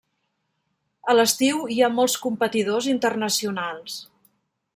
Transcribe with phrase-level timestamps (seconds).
[1.13, 4.01] A l'estiu hi ha molts competidors internacionals.